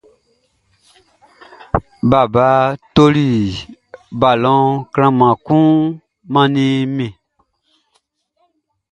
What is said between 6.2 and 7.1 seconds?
man mi.